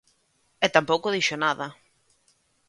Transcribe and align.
E 0.65 0.67
tampouco 0.75 1.13
dixo 1.15 1.35
nada. 1.45 1.67